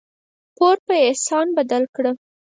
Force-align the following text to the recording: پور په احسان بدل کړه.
پور 0.55 0.77
په 0.85 0.93
احسان 1.07 1.47
بدل 1.57 1.83
کړه. 1.95 2.11